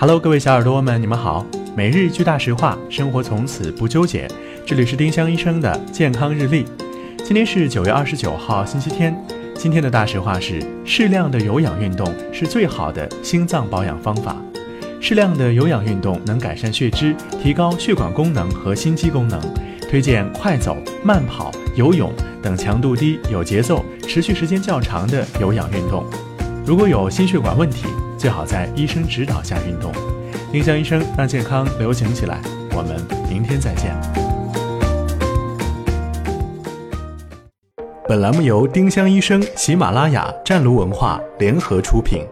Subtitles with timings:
[0.00, 1.44] Hello，各位小耳朵们，你们好。
[1.76, 4.26] 每日一句大实话，生活从此不纠结。
[4.64, 6.64] 这里是丁香医生的健康日历。
[7.18, 9.14] 今天是九月二十九号，星期天。
[9.54, 14.34] 今天的大实话是：适量的有氧运动是最好的心脏保养方法。
[15.02, 19.38] 适量的有氧运动能改善血脂，提高血管功能和心肌功能。
[19.82, 26.06] 推荐快走、慢跑、游泳等强度低、有节奏、持续时间较长的有氧运动。
[26.64, 27.86] 如果有心血管问题，
[28.16, 29.92] 最好在医生指导下运动。
[30.52, 32.40] 丁香医生让健康流行起来，
[32.76, 33.94] 我们明天再见。
[38.06, 42.24] 本栏目由丁香医生、喜马拉雅、湛卢文化联合出品。